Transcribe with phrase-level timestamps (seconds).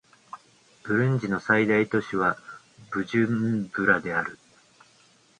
[0.81, 2.35] ブルンジの最大都市は
[2.89, 4.39] ブジュンブラである